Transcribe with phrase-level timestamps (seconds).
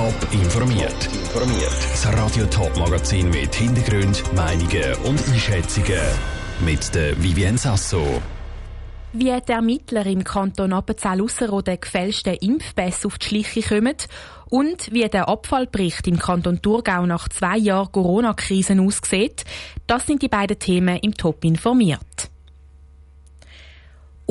[0.00, 1.08] Top informiert.
[1.12, 1.76] Informiert.
[1.92, 6.00] Das Radio Top Magazin mit Hintergrund, Meinungen und Einschätzungen
[6.64, 8.02] mit der Vivien Sasso.
[9.12, 13.96] Wie die Ermittler im Kanton Appenzell-Ausserrhoden gefälschte Impfpässe auf die Schliche kommen
[14.48, 19.44] und wie der Abfallbericht im Kanton Thurgau nach zwei Jahren Corona-Krisen aussieht,
[19.86, 22.00] das sind die beiden Themen im Top informiert.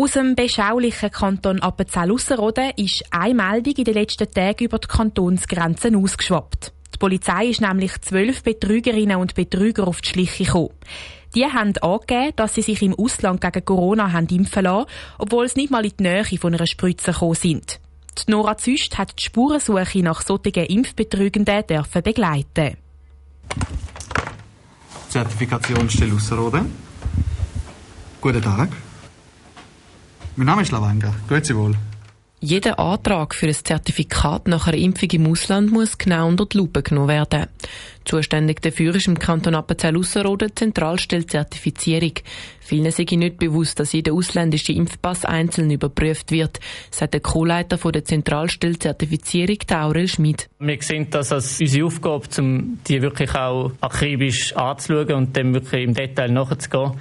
[0.02, 5.94] Aus dem beschaulichen Kanton Appenzell-Ausserrhoden ist eine Meldung in den letzten Tagen über die Kantonsgrenzen
[5.98, 6.72] ausgeschwappt.
[6.94, 10.70] Die Polizei ist nämlich zwölf Betrügerinnen und Betrüger auf die Schliche gekommen.
[11.36, 15.60] Die haben angegeben, dass sie sich im Ausland gegen Corona haben impfen lassen, obwohl sie
[15.60, 17.82] nicht mal in die Nähe von einer Spritze gekommen sind.
[18.26, 22.78] Die Nora Züst hat die Spurensuche nach solchen Impfbetrügenden dürfen begleiten.
[25.10, 26.72] Zertifikationsstelle Ausserrhoden.
[28.22, 28.70] Guten Tag.
[30.40, 31.14] Mein Name ist Lavanga.
[31.28, 31.76] Grüezi wohl.
[32.40, 36.82] Jeder Antrag für ein Zertifikat nach einer Impfung im Ausland muss genau unter die Lupe
[36.82, 37.48] genommen werden.
[38.06, 42.14] Zuständig dafür ist im Kanton Appenzell-Ausserrhoden Zentralstelle Zertifizierung.
[42.62, 48.06] Vielen sei nicht bewusst, dass jeder ausländische Impfpass einzeln überprüft wird, sagt der Co-Leiter der
[48.06, 50.50] Zentralstelle Zertifizierung, Aurel Schmid.
[50.60, 55.84] Wir sehen das als unsere Aufgabe, um die wirklich auch akribisch anzuschauen und dem wirklich
[55.84, 56.94] im Detail nachzugehen.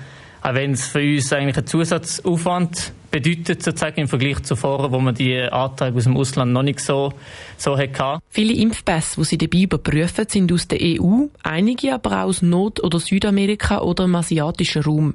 [0.42, 4.98] Auch wenn es für uns eigentlich ein Zusatzaufwand bedeutet, sozusagen im Vergleich zu vorher, wo
[4.98, 7.12] man die Anträge aus dem Ausland noch nicht so,
[7.56, 8.20] so hatte.
[8.28, 12.82] Viele Impfpässe, die sie dabei überprüfen, sind aus der EU, einige aber auch aus Nord-
[12.82, 15.14] oder Südamerika oder im asiatischen Raum.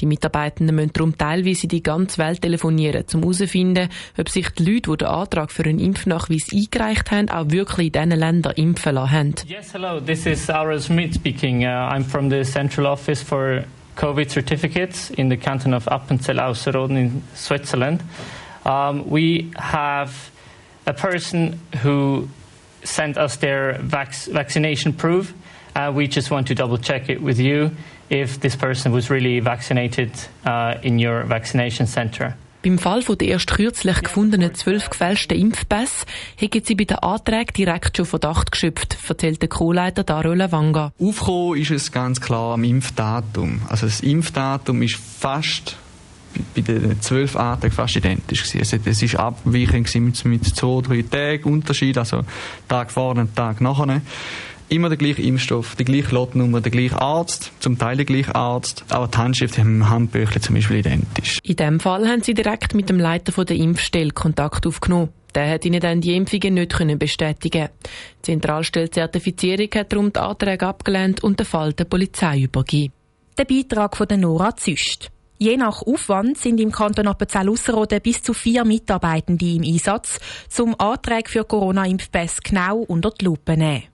[0.00, 4.90] Die Mitarbeitenden müssen darum teilweise die ganze Welt telefonieren, um herauszufinden, ob sich die Leute,
[4.90, 9.12] die den Antrag für einen Impfnachweis eingereicht haben, auch wirklich in diesen Ländern impfen lassen
[9.12, 9.34] haben.
[9.46, 11.62] Yes, hello, this is Aura Smith speaking.
[11.62, 13.64] Uh, I'm from the Central Office for
[13.96, 18.02] COVID certificates in the canton of Appenzell-Ausserrhoden in Switzerland.
[18.64, 20.30] Um, we have
[20.86, 22.28] a person who
[22.82, 25.32] sent us their vac vaccination proof.
[25.74, 27.70] Uh, we just want to double check it with you
[28.10, 30.10] if this person was really vaccinated
[30.44, 32.36] uh, in your vaccination center.
[32.64, 37.52] Beim Fall von der erst kürzlich gefundenen zwölf gefälschten Impfpässe hätten sie bei den Anträgen
[37.54, 40.90] direkt schon Verdacht geschöpft, erzählt der Co-Leiter Dario Lavanga.
[40.98, 43.60] Aufgekommen ist es ganz klar am Impfdatum.
[43.68, 45.76] Also das Impfdatum ist fast
[46.54, 48.80] bei den zwölf Anträgen fast identisch gewesen.
[48.86, 52.22] Es ist abweichend mit, mit zwei, drei Tagen Unterschied, also
[52.66, 54.00] Tag vorne und Tag nachher
[54.74, 58.84] immer der gleiche Impfstoff, die gleiche Lotnummer, der gleiche Arzt, zum Teil der gleiche Arzt,
[58.88, 61.38] aber die Handschrift im Handbüchlein zum Beispiel identisch.
[61.42, 65.10] In diesem Fall haben sie direkt mit dem Leiter der Impfstelle Kontakt aufgenommen.
[65.34, 67.68] Der hat ihnen dann die Impfungen nicht können bestätigen.
[68.18, 72.92] Die Zentralstelle Zertifizierung hat darum die Anträge abgelehnt und den Fall der Polizei übergeben.
[73.36, 75.10] Der Beitrag von der Nora Züst.
[75.38, 81.28] Je nach Aufwand sind im Kanton Appenzell-Ausserrhoden bis zu vier Mitarbeitende im Einsatz, zum Anträge
[81.28, 83.93] für Corona-Impfpässe genau unter die Lupe zu nehmen.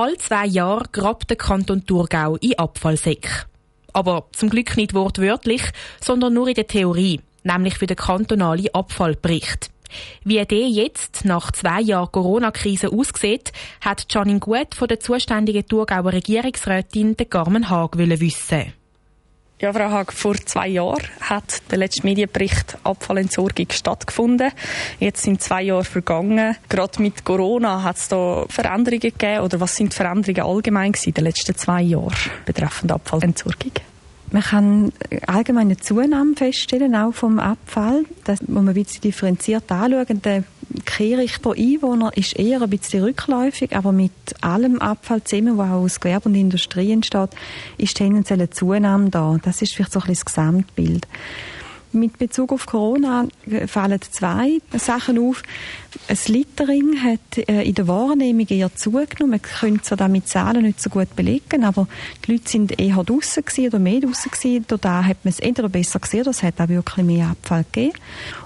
[0.00, 3.44] All zwei Jahre grabt der Kanton Thurgau in Abfallsäck.
[3.92, 5.60] Aber zum Glück nicht wortwörtlich,
[6.00, 9.70] sondern nur in der Theorie, nämlich für den kantonalen Abfallbericht.
[10.24, 13.52] Wie der jetzt nach zwei Jahren Corona-Krise aussieht,
[13.82, 18.72] hat Janine Gut von der zuständigen Thurgauer Regierungsrätin Carmen Haag wissen.
[19.60, 24.52] Ja, Frau Haag, vor zwei Jahren hat der letzte Medienbericht Abfallentsorgung stattgefunden.
[25.00, 26.56] Jetzt sind zwei Jahre vergangen.
[26.70, 31.12] Gerade mit Corona hat es da Veränderungen gegeben oder was sind die Veränderungen allgemein in
[31.12, 32.14] den letzten zwei Jahren
[32.46, 33.72] betreffend Abfallentsorgung?
[34.30, 34.92] Man kann
[35.26, 38.04] allgemein eine Zunahme feststellen, auch vom Abfall.
[38.24, 40.22] Das muss man ein bisschen differenziert anschauen.
[40.22, 40.44] Der
[40.84, 46.28] Kehrichter-Einwohner ist eher ein bisschen rückläufig, aber mit allem Abfall zusammen, der auch aus Gewerbe
[46.28, 47.30] und Industrie entsteht,
[47.78, 49.36] ist tendenziell eine Zunahme da.
[49.42, 51.06] Das ist vielleicht so ein bisschen das Gesamtbild.
[51.92, 53.26] Mit Bezug auf Corona
[53.66, 55.42] fallen zwei Sachen auf.
[56.06, 59.30] Das Littering hat äh, in der Wahrnehmung eher zugenommen.
[59.30, 61.88] Man könnte zwar damit Zahlen nicht so gut belegen, aber
[62.24, 64.64] die Leute sind eher draussen oder mehr draussen gewesen.
[64.68, 67.98] Da hat man es entweder besser gesehen es hat auch wirklich mehr Abfall gegeben.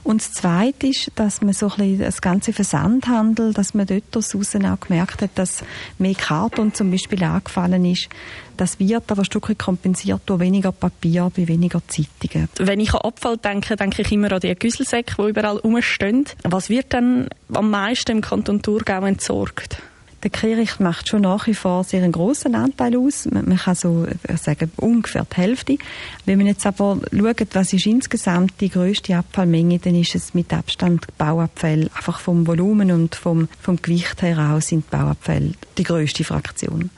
[0.04, 4.16] Und das Zweite ist, dass man so ein bisschen das ganze Versandhandel, dass man dort
[4.16, 5.64] aus auch gemerkt hat, dass
[5.98, 8.08] mehr Karton zum Beispiel angefallen ist.
[8.56, 12.48] Das wird aber ein Stück kompensiert durch weniger Papier bei weniger Zeitungen.
[12.58, 16.26] Wenn ich an Abfall denke, denke ich immer an die Güsselsäcke, die überall rumstehen.
[16.44, 19.78] Was wird dann am meisten im Kanton Thurgau entsorgt?
[20.24, 23.28] Der Kehricht macht schon nach wie vor sehr einen grossen Anteil aus.
[23.30, 25.76] Man, kann so äh, sagen, ungefähr die Hälfte.
[26.24, 30.50] Wenn man jetzt aber schaut, was ist insgesamt die grösste Abfallmenge, dann ist es mit
[30.54, 31.90] Abstand Bauabfälle.
[31.94, 36.88] Einfach vom Volumen und vom, vom Gewicht heraus sind Bauabfälle die grösste Fraktion.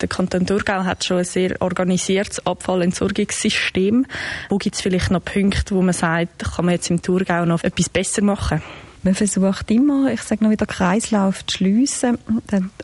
[0.00, 4.06] Der Kanton Thurgau hat schon ein sehr organisiertes Abfallentsorgungssystem.
[4.48, 7.64] Wo gibt es vielleicht noch Punkte, wo man sagt, kann man jetzt im Thurgau noch
[7.64, 8.62] etwas besser machen?
[9.04, 12.18] Man versucht immer, ich sage noch wieder, Kreislauf zu schliessen.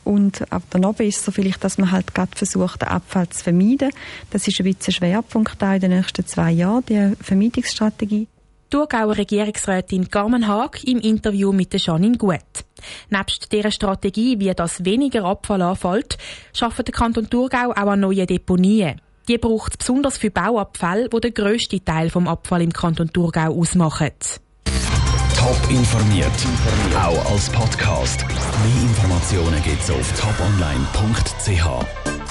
[0.05, 3.43] Und auf der Nobel ist so vielleicht, dass man halt gerade versucht, den Abfall zu
[3.43, 3.91] vermeiden.
[4.31, 8.29] Das ist ein bisschen ein Schwerpunkt auch in den nächsten zwei Jahren, die Vermeidungsstrategie.
[8.75, 12.41] Thurgauer Regierungsrätin Carmen Haag im Interview mit Janine Gut.
[13.09, 16.19] Nebst dieser Strategie, wie das weniger Abfall anfällt,
[16.53, 19.01] schafft der Kanton Thurgau auch an neuen Deponien.
[19.29, 23.57] Die braucht es besonders für Bauabfälle, wo der grösste Teil vom Abfall im Kanton Thurgau
[23.57, 24.11] ausmachen.
[24.65, 26.33] Top informiert,
[26.97, 28.27] auch als Podcast.
[28.27, 32.24] Mehr Informationen gibt's auf toponline.ch.